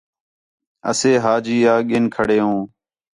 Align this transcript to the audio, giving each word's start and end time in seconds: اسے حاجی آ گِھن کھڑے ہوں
اسے 0.89 1.11
حاجی 1.23 1.57
آ 1.73 1.75
گِھن 1.89 2.03
کھڑے 2.15 2.37
ہوں 2.45 2.59